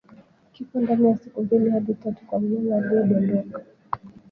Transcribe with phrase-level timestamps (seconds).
[0.51, 3.61] Kifo ndani ya siku mbili hadi tatu kwa mnyama aliyedondoka